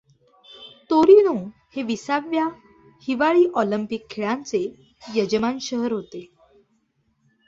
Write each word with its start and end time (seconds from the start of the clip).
Torino 0.89 1.33
हे 1.75 1.81
विसाव्या 1.83 2.47
हिवाळी 3.03 3.45
ऑलिंपिक 3.55 4.05
खेळांचे 4.09 4.63
यजमान 5.15 5.57
शहर 5.57 5.91
होते. 5.91 6.25